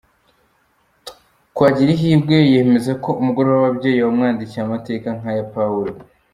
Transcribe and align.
Twagirihirwe 1.51 2.35
yemeza 2.51 2.91
ko 3.03 3.09
umugoroba 3.21 3.55
w’ababyeyi 3.57 3.99
wamwandikiye 4.05 4.61
amateka 4.63 5.07
nk’aya 5.17 5.45
Pawulo. 5.55 5.91